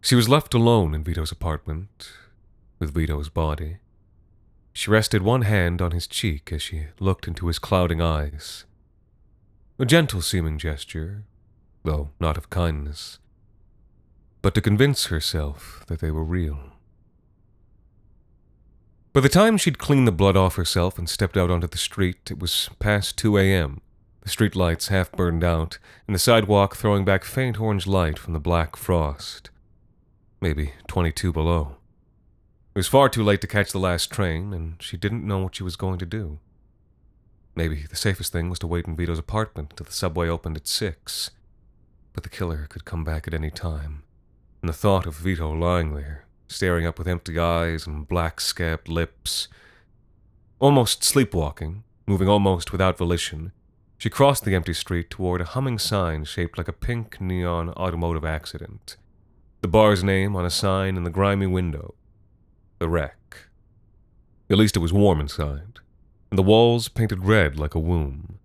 [0.00, 2.10] She was left alone in Vito's apartment,
[2.78, 3.78] with Vito's body.
[4.76, 8.66] She rested one hand on his cheek as she looked into his clouding eyes.
[9.78, 11.24] A gentle seeming gesture,
[11.82, 13.18] though not of kindness,
[14.42, 16.58] but to convince herself that they were real.
[19.14, 22.30] By the time she'd cleaned the blood off herself and stepped out onto the street,
[22.30, 23.80] it was past 2 a.m.,
[24.20, 28.34] the street lights half burned out, and the sidewalk throwing back faint orange light from
[28.34, 29.48] the black frost.
[30.42, 31.76] Maybe 22 below.
[32.76, 35.54] It was far too late to catch the last train, and she didn't know what
[35.54, 36.40] she was going to do.
[37.54, 40.66] Maybe the safest thing was to wait in Vito's apartment until the subway opened at
[40.66, 41.30] six.
[42.12, 44.02] But the killer could come back at any time,
[44.60, 48.88] and the thought of Vito lying there, staring up with empty eyes and black scabbed
[48.88, 49.48] lips,
[50.58, 53.52] almost sleepwalking, moving almost without volition,
[53.96, 58.26] she crossed the empty street toward a humming sign shaped like a pink neon automotive
[58.26, 58.98] accident.
[59.62, 61.94] The bar's name on a sign in the grimy window
[62.78, 63.48] the wreck.
[64.50, 65.80] At least it was warm inside,
[66.30, 68.38] and the walls painted red like a womb.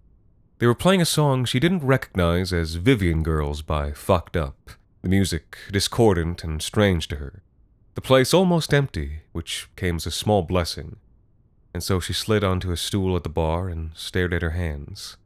[0.59, 5.09] They were playing a song she didn't recognize as Vivian Girls by Fucked Up, the
[5.09, 7.41] music discordant and strange to her.
[7.95, 10.97] The place almost empty, which came as a small blessing,
[11.73, 15.17] and so she slid onto a stool at the bar and stared at her hands.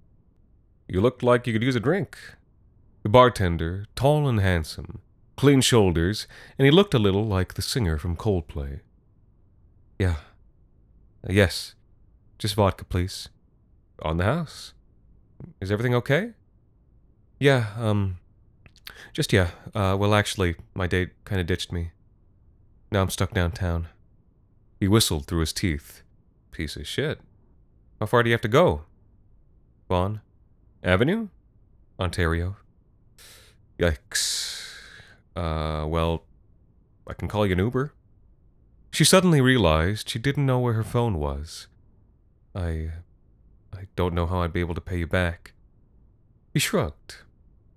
[0.87, 2.17] You looked like you could use a drink.
[3.03, 4.99] The bartender, tall and handsome,
[5.35, 8.79] clean shoulders, and he looked a little like the singer from Coldplay.
[9.99, 10.15] Yeah.
[11.23, 11.75] Uh, yes.
[12.37, 13.29] Just vodka, please.
[14.01, 14.73] On the house.
[15.61, 16.31] Is everything okay?
[17.39, 18.17] Yeah, um.
[19.13, 19.49] Just yeah.
[19.73, 21.91] Uh, well, actually, my date kind of ditched me.
[22.91, 23.87] Now I'm stuck downtown.
[24.79, 26.01] He whistled through his teeth.
[26.51, 27.19] Piece of shit.
[27.99, 28.83] How far do you have to go?
[29.89, 30.21] Vaughan?
[30.83, 31.29] Avenue?
[31.99, 32.57] Ontario.
[33.79, 34.73] Yikes.
[35.35, 36.23] Uh, well,
[37.07, 37.93] I can call you an Uber.
[38.95, 41.67] She suddenly realized she didn't know where her phone was.
[42.55, 42.91] I.
[43.73, 45.51] I don't know how I'd be able to pay you back.
[46.53, 47.17] He shrugged,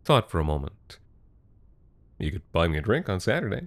[0.04, 1.00] thought for a moment.
[2.20, 3.66] You could buy me a drink on Saturday.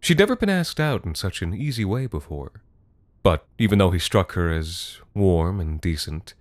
[0.00, 2.62] She'd never been asked out in such an easy way before.
[3.22, 6.32] But even though he struck her as warm and decent,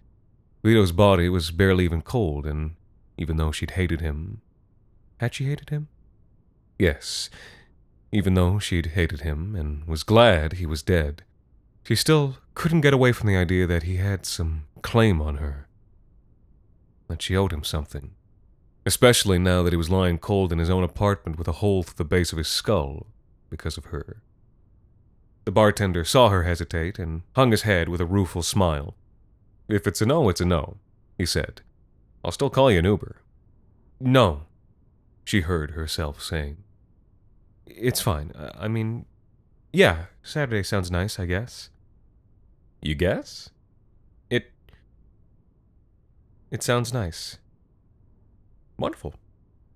[0.64, 2.76] Vito's body was barely even cold, and
[3.18, 4.40] even though she'd hated him.
[5.18, 5.90] Had she hated him?
[6.80, 7.30] Yes,
[8.12, 11.24] even though she'd hated him and was glad he was dead,
[11.84, 15.68] she still couldn't get away from the idea that he had some claim on her.
[17.08, 18.12] That she owed him something.
[18.86, 21.98] Especially now that he was lying cold in his own apartment with a hole through
[21.98, 23.08] the base of his skull
[23.50, 24.22] because of her.
[25.46, 28.96] The bartender saw her hesitate and hung his head with a rueful smile.
[29.68, 30.78] If it's a no, it's a no,
[31.18, 31.62] he said.
[32.24, 33.22] I'll still call you an Uber.
[34.00, 34.44] No,
[35.24, 36.58] she heard herself saying.
[37.68, 38.32] It's fine.
[38.32, 39.06] Uh, I mean,
[39.74, 41.70] yeah, Saturday sounds nice, I guess.
[42.82, 43.50] You guess?
[44.30, 44.52] It.
[46.52, 47.38] It sounds nice.
[48.78, 49.16] Wonderful.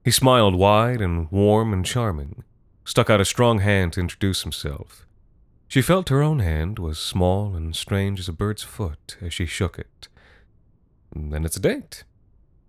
[0.04, 2.44] He smiled wide and warm and charming,
[2.86, 5.06] stuck out a strong hand to introduce himself.
[5.68, 9.46] She felt her own hand was small and strange as a bird's foot as she
[9.46, 10.08] shook it.
[11.16, 12.04] Then it's a date,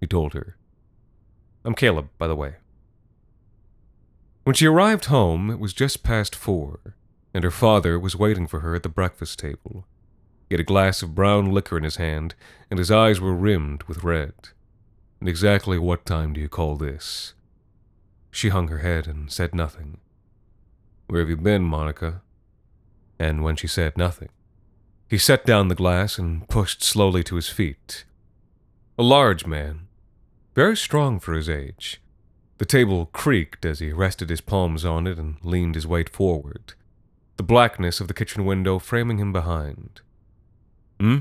[0.01, 0.57] he told her.
[1.65, 2.57] I'm Caleb, by the way.
[4.51, 6.97] When she arrived home, it was just past four,
[7.33, 9.87] and her father was waiting for her at the breakfast table.
[10.49, 12.35] He had a glass of brown liquor in his hand,
[12.69, 14.35] and his eyes were rimmed with red.
[15.21, 17.35] And exactly what time do you call this?
[18.33, 19.99] She hung her head and said nothing.
[21.07, 22.21] Where have you been, Monica?
[23.21, 24.31] And when she said nothing,
[25.09, 28.05] he set down the glass and pushed slowly to his feet.
[28.99, 29.87] A large man,
[30.57, 32.01] very strong for his age.
[32.61, 36.75] The table creaked as he rested his palms on it and leaned his weight forward,
[37.39, 40.03] the blackness of the kitchen window framing him behind.
[41.01, 41.21] Hmm?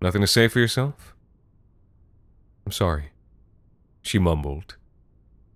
[0.00, 1.12] Nothing to say for yourself?
[2.64, 3.06] I'm sorry,
[4.00, 4.76] she mumbled.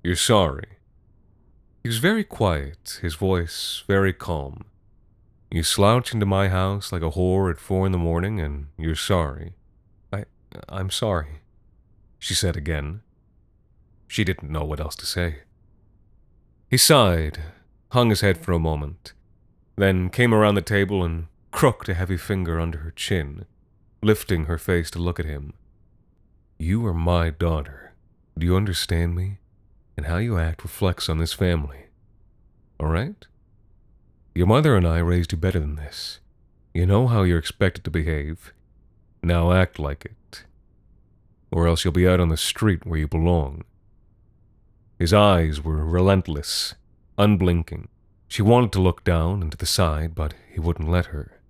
[0.02, 0.78] You're sorry.
[1.84, 4.64] He was very quiet, his voice very calm.
[5.48, 8.96] You slouch into my house like a whore at four in the morning, and you're
[8.96, 9.52] sorry.
[10.12, 10.24] I.
[10.68, 11.42] I'm sorry,
[12.18, 13.02] she said again.
[14.06, 15.40] She didn't know what else to say.
[16.68, 17.38] He sighed,
[17.92, 19.12] hung his head for a moment,
[19.76, 23.46] then came around the table and crooked a heavy finger under her chin,
[24.02, 25.52] lifting her face to look at him.
[26.58, 27.94] You are my daughter.
[28.38, 29.38] Do you understand me?
[29.96, 31.86] And how you act reflects on this family.
[32.78, 33.26] All right?
[34.34, 36.20] Your mother and I raised you better than this.
[36.74, 38.52] You know how you're expected to behave.
[39.22, 40.44] Now act like it.
[41.50, 43.64] Or else you'll be out on the street where you belong.
[44.98, 46.74] His eyes were relentless,
[47.18, 47.88] unblinking.
[48.28, 51.40] She wanted to look down and to the side, but he wouldn't let her.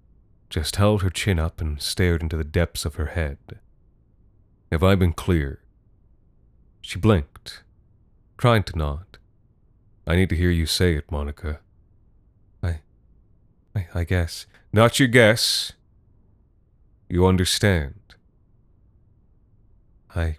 [0.51, 3.39] Just held her chin up and stared into the depths of her head.
[4.71, 5.61] Have I been clear?
[6.81, 7.63] She blinked,
[8.37, 9.19] tried to nod.
[10.07, 11.61] I need to hear you say it, Monica.
[13.77, 14.47] I, I guess.
[14.73, 15.73] Not your guess.
[17.09, 18.01] You understand.
[20.15, 20.39] I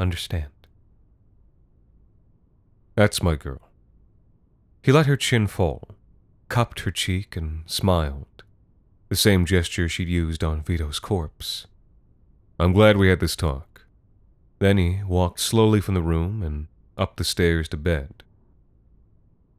[0.00, 0.53] understand.
[2.94, 3.70] That's my girl.
[4.82, 5.88] He let her chin fall,
[6.48, 8.44] cupped her cheek, and smiled.
[9.08, 11.66] The same gesture she'd used on Vito's corpse.
[12.58, 13.86] I'm glad we had this talk.
[14.60, 18.22] Then he walked slowly from the room and up the stairs to bed.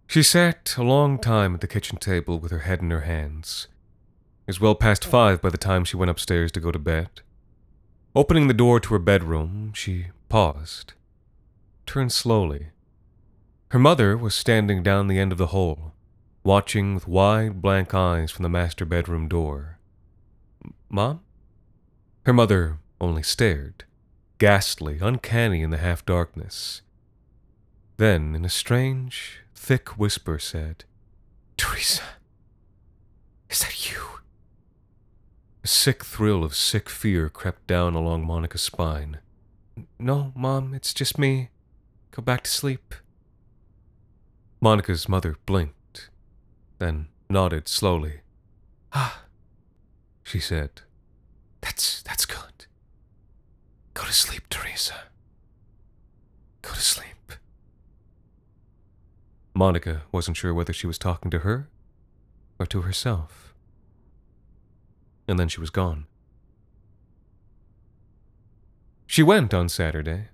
[0.07, 3.67] She sat a long time at the kitchen table with her head in her hands.
[4.47, 7.21] It was well past five by the time she went upstairs to go to bed.
[8.15, 10.93] Opening the door to her bedroom, she paused,
[11.85, 12.67] turned slowly.
[13.75, 15.91] Her mother was standing down the end of the hall,
[16.45, 19.79] watching with wide, blank eyes from the master bedroom door.
[20.87, 21.19] Mom?
[22.25, 23.83] Her mother only stared,
[24.37, 26.83] ghastly, uncanny in the half darkness.
[27.97, 30.85] Then, in a strange, thick whisper said,
[31.57, 32.03] Teresa,
[33.49, 34.01] is that you?
[35.65, 39.17] A sick thrill of sick fear crept down along Monica's spine.
[39.99, 41.49] No, Mom, it's just me.
[42.11, 42.95] Go back to sleep.
[44.65, 46.09] Monica's mother blinked,
[46.79, 48.21] then nodded slowly.
[48.93, 49.25] Ah,
[50.23, 50.81] she said.
[51.61, 52.65] That's that's good.
[53.93, 54.95] Go to sleep, Teresa.
[56.63, 57.33] Go to sleep.
[59.53, 61.69] Monica wasn't sure whether she was talking to her
[62.57, 63.53] or to herself.
[65.27, 66.07] And then she was gone.
[69.05, 70.29] She went on Saturday.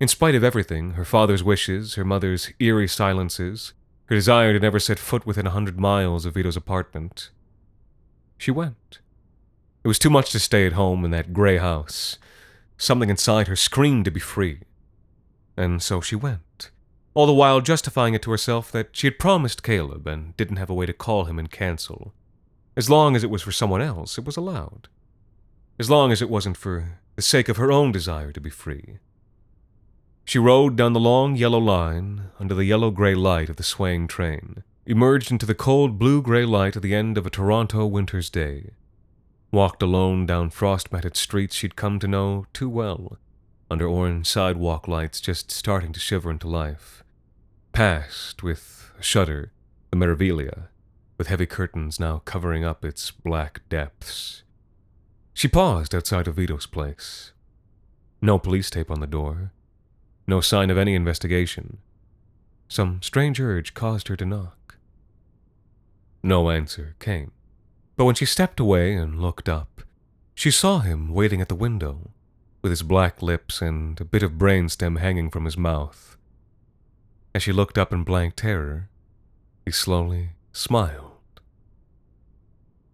[0.00, 3.72] In spite of everything her father's wishes, her mother's eerie silences,
[4.06, 7.30] her desire to never set foot within a hundred miles of Vito's apartment.
[8.36, 8.98] She went.
[9.84, 12.18] It was too much to stay at home in that gray house.
[12.76, 14.60] Something inside her screamed to be free.
[15.56, 16.70] And so she went,
[17.14, 20.70] all the while justifying it to herself that she had promised Caleb and didn't have
[20.70, 22.12] a way to call him and cancel.
[22.76, 24.88] As long as it was for someone else, it was allowed.
[25.78, 28.98] As long as it wasn't for the sake of her own desire to be free.
[30.24, 34.08] She rode down the long yellow line under the yellow gray light of the swaying
[34.08, 38.30] train, emerged into the cold blue gray light at the end of a Toronto winter's
[38.30, 38.70] day,
[39.52, 43.18] walked alone down frost matted streets she'd come to know too well,
[43.70, 47.04] under orange sidewalk lights just starting to shiver into life,
[47.72, 49.52] passed with a shudder
[49.90, 50.68] the Meraviglia,
[51.18, 54.42] with heavy curtains now covering up its black depths.
[55.32, 57.32] She paused outside of Vito's place.
[58.20, 59.52] No police tape on the door,
[60.26, 61.78] no sign of any investigation.
[62.68, 64.76] Some strange urge caused her to knock.
[66.22, 67.32] No answer came.
[67.96, 69.82] But when she stepped away and looked up,
[70.34, 72.10] she saw him waiting at the window,
[72.62, 76.16] with his black lips and a bit of brainstem hanging from his mouth.
[77.34, 78.88] As she looked up in blank terror,
[79.64, 81.12] he slowly smiled.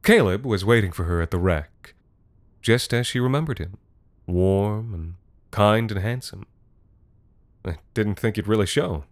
[0.03, 1.95] Caleb was waiting for her at the wreck,
[2.61, 3.79] just as she remembered him,
[4.27, 5.15] warm and
[5.51, 6.47] kind and handsome.
[7.65, 9.05] I didn't think you'd really show,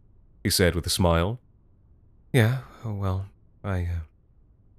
[0.42, 1.38] he said with a smile.
[2.32, 3.26] Yeah, well,
[3.62, 4.00] I, uh,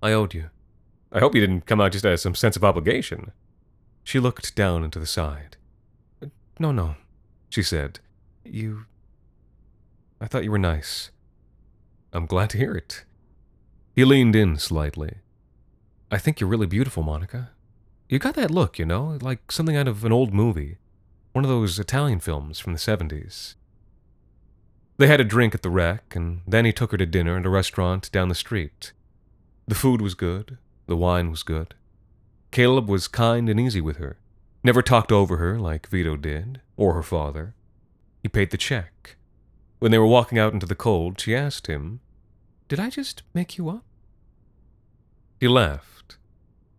[0.02, 0.50] I owed you.
[1.12, 3.32] I hope you didn't come out just out of some sense of obligation.
[4.04, 5.58] She looked down into the side.
[6.60, 6.96] No, no,
[7.50, 8.00] she said.
[8.44, 8.86] You.
[10.22, 11.12] I thought you were nice.
[12.12, 13.06] I'm glad to hear it.
[13.96, 15.18] He leaned in slightly.
[16.12, 17.52] I think you're really beautiful, Monica.
[18.08, 20.78] You got that look, you know, like something out of an old movie.
[21.34, 23.56] One of those Italian films from the 70s.
[25.00, 27.46] They had a drink at the wreck, and then he took her to dinner at
[27.46, 28.92] a restaurant down the street.
[29.66, 31.74] The food was good, the wine was good.
[32.52, 34.18] Caleb was kind and easy with her,
[34.62, 37.56] never talked over her like Vito did, or her father.
[38.22, 39.16] He paid the check.
[39.80, 42.02] When they were walking out into the cold, she asked him,
[42.68, 43.86] Did I just make you up?
[45.40, 46.18] He laughed.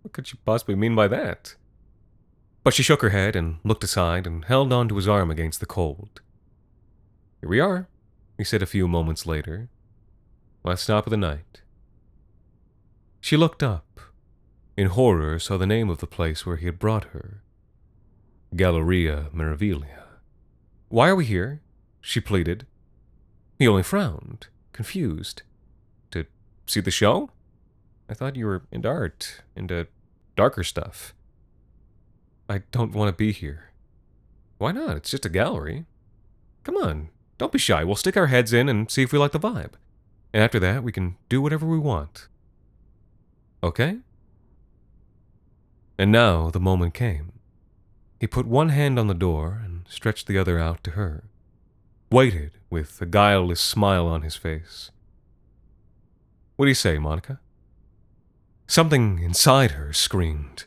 [0.03, 1.55] What could she possibly mean by that?
[2.64, 5.61] But she shook her head and looked aside and held on to his arm against
[5.61, 6.21] the cold.
[7.41, 7.89] Here we are,
[8.41, 9.68] he said a few moments later.
[10.64, 11.61] Last stop of the night.
[13.20, 14.01] She looked up.
[14.78, 17.43] In horror, saw the name of the place where he had brought her
[18.57, 20.05] Galleria Meraviglia.
[20.88, 21.61] Why are we here?
[22.01, 22.66] she pleaded.
[23.59, 25.43] He only frowned, confused.
[26.12, 26.24] To
[26.66, 27.28] see the show?
[28.09, 29.86] I thought you were into art, into
[30.34, 31.12] darker stuff.
[32.49, 33.72] I don't want to be here.
[34.57, 34.97] Why not?
[34.97, 35.84] It's just a gallery.
[36.64, 37.11] Come on,
[37.41, 37.82] don't be shy.
[37.84, 39.72] We'll stick our heads in and see if we like the vibe.
[40.30, 42.28] And after that, we can do whatever we want.
[43.62, 44.01] Okay?
[45.99, 47.32] And now the moment came.
[48.20, 51.24] He put one hand on the door and stretched the other out to her.
[52.12, 54.91] Waited with a guileless smile on his face.
[56.57, 57.41] What do you say, Monica?
[58.66, 60.64] Something inside her screamed,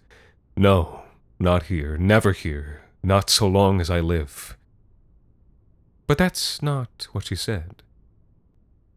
[0.57, 1.03] No,
[1.39, 4.57] not here, never here, not so long as I live.
[6.07, 7.81] But that's not what she said.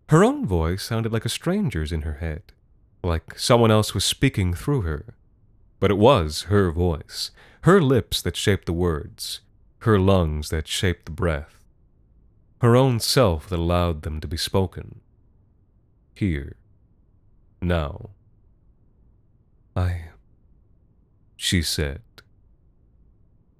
[0.08, 2.42] Her own voice sounded like a stranger's in her head,
[3.02, 5.14] like someone else was speaking through her.
[5.78, 7.30] But it was her voice,
[7.62, 9.40] her lips that shaped the words,
[9.80, 11.64] her lungs that shaped the breath,
[12.60, 15.00] her own self that allowed them to be spoken.
[16.14, 16.56] Here,
[17.60, 18.10] now.
[19.74, 20.06] I.
[21.36, 22.00] She said.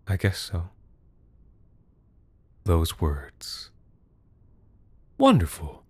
[0.09, 0.71] I guess so
[2.67, 3.71] those words.
[5.19, 5.83] Wonderful.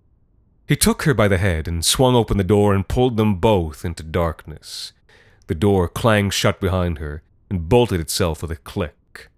[0.69, 3.85] He took her by the head and swung open the door and pulled them both
[3.85, 4.93] into darkness.
[5.47, 9.29] The door clanged shut behind her and bolted itself with a click.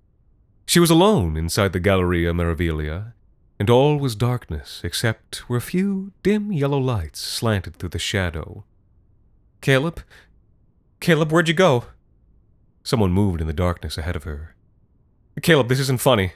[0.66, 3.12] She was alone inside the Galleria Meraviglia,
[3.58, 8.64] and all was darkness except where a few dim yellow lights slanted through the shadow.
[9.60, 10.02] Caleb?
[11.00, 11.84] Caleb, where'd you go?
[12.82, 14.54] Someone moved in the darkness ahead of her.
[15.42, 16.32] Caleb, this isn't funny.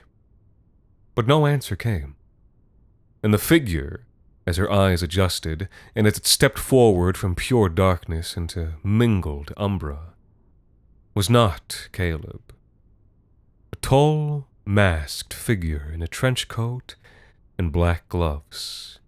[1.15, 2.17] But no answer came.
[3.23, 4.07] And the figure,
[4.47, 10.15] as her eyes adjusted, and as it stepped forward from pure darkness into mingled umbra,
[11.15, 12.55] was not Caleb.
[13.73, 16.95] A tall, masked figure in a trench coat
[17.59, 18.99] and black gloves.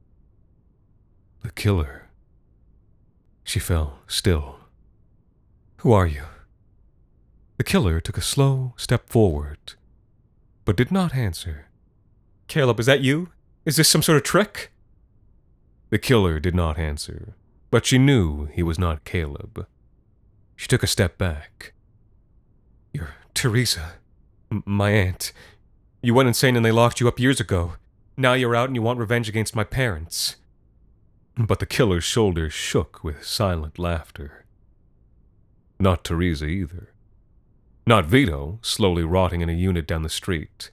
[1.43, 2.09] The killer.
[3.43, 4.61] She fell still.
[5.79, 6.25] Who are you?
[7.57, 9.75] The killer took a slow step forward,
[10.65, 11.67] but did not answer.
[12.49, 13.31] Caleb, is that you?
[13.65, 14.71] Is this some sort of trick?
[15.91, 17.35] The killer did not answer,
[17.71, 19.67] but she knew he was not Caleb.
[20.57, 21.73] She took a step back.
[22.93, 23.95] You're Teresa,
[24.51, 25.33] M- my aunt.
[26.03, 27.75] You went insane and they locked you up years ago.
[28.17, 30.37] Now you're out and you want revenge against my parents.
[31.37, 34.45] But the killer's shoulders shook with silent laughter.
[35.81, 36.93] Not Teresa either.
[37.87, 40.71] Not Vito, slowly rotting in a unit down the street.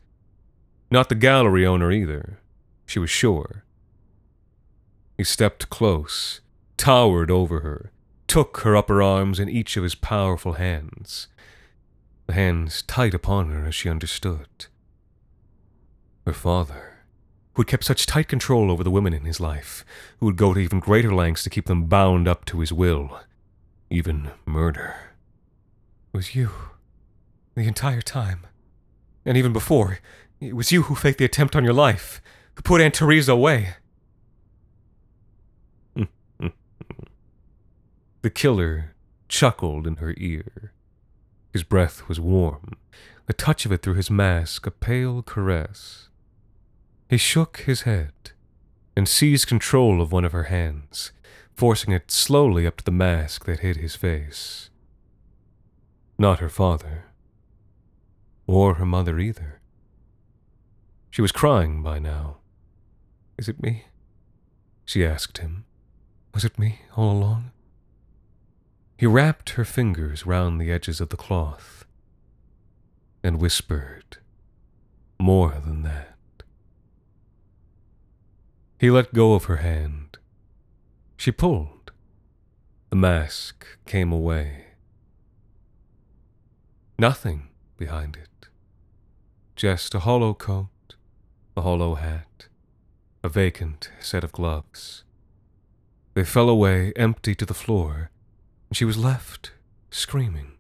[0.92, 2.39] Not the gallery owner either.
[2.86, 3.64] She was sure.
[5.18, 6.42] He stepped close,
[6.76, 7.92] towered over her,
[8.28, 11.30] took her upper arms in each of his powerful hands.
[12.28, 14.66] The hands tight upon her as she understood.
[16.26, 17.00] Her father,
[17.54, 19.86] who had kept such tight control over the women in his life,
[20.20, 23.18] who would go to even greater lengths to keep them bound up to his will,
[23.89, 24.96] even murder.
[26.12, 26.52] Was you.
[27.56, 28.48] The entire time.
[29.26, 30.00] And even before,
[30.42, 32.20] it was you who faked the attempt on your life,
[32.56, 33.76] who put Aunt Teresa away.
[38.22, 38.96] the killer
[39.30, 40.74] chuckled in her ear.
[41.54, 42.76] His breath was warm,
[43.28, 46.10] the touch of it through his mask a pale caress.
[47.08, 48.14] He shook his head
[48.98, 51.12] and seized control of one of her hands,
[51.54, 54.72] forcing it slowly up to the mask that hid his face.
[56.18, 57.06] Not her father,
[58.48, 59.61] or her mother either.
[61.12, 62.38] She was crying by now.
[63.38, 63.86] Is it me?
[64.86, 65.66] She asked him.
[66.34, 67.51] Was it me all along?
[68.97, 71.86] He wrapped her fingers round the edges of the cloth
[73.24, 74.18] and whispered,
[75.20, 76.18] More than that.
[78.80, 80.18] He let go of her hand.
[81.18, 81.91] She pulled.
[82.89, 84.66] The mask came away.
[86.97, 88.47] Nothing behind it.
[89.55, 90.70] Just a hollow coat,
[91.56, 92.47] a hollow hat,
[93.24, 95.04] a vacant set of gloves.
[96.14, 98.10] They fell away empty to the floor,
[98.70, 99.52] and she was left
[99.89, 100.54] screaming.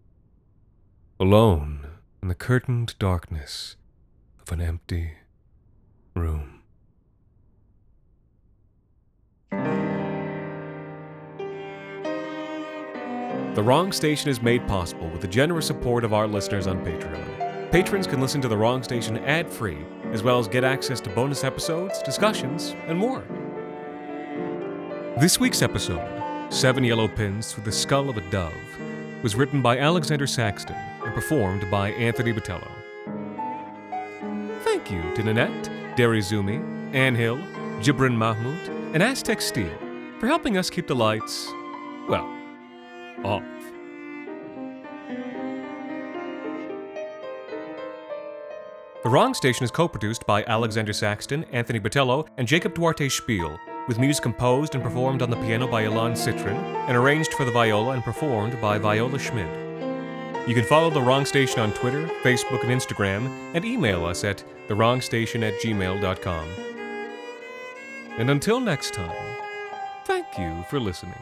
[1.19, 1.87] Alone
[2.21, 3.75] in the curtained darkness
[4.41, 5.13] of an empty
[6.15, 6.61] room.
[13.53, 17.40] The Wrong Station is made possible with the generous support of our listeners on Patreon.
[17.71, 19.77] Patrons can listen to The Wrong Station ad free,
[20.11, 23.23] as well as get access to bonus episodes, discussions, and more.
[25.17, 28.51] This week's episode, Seven Yellow Pins Through the Skull of a Dove,
[29.23, 32.67] was written by Alexander Saxton and performed by Anthony Botello.
[34.65, 36.59] Thank you to Nanette, Derry Zumi,
[36.93, 37.37] Ann Hill,
[37.79, 39.71] Jibrin Mahmoud, and Aztec Steel
[40.19, 41.47] for helping us keep the lights,
[42.09, 42.29] well,
[43.23, 43.43] off.
[49.03, 53.59] The Wrong Station is co produced by Alexander Saxton, Anthony Botello, and Jacob Duarte Spiel,
[53.87, 56.55] with music composed and performed on the piano by Ilan Citrin,
[56.87, 59.49] and arranged for the viola and performed by Viola Schmidt.
[60.47, 63.25] You can follow The Wrong Station on Twitter, Facebook, and Instagram,
[63.55, 66.47] and email us at thewrongstation at gmail.com.
[68.19, 69.35] And until next time,
[70.05, 71.15] thank you for listening.